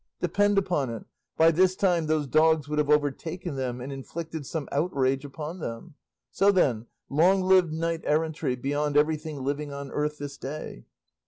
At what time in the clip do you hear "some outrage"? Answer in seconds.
4.47-5.23